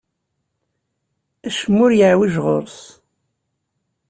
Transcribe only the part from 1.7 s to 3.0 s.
ur yeɛwiǧ ɣur-s.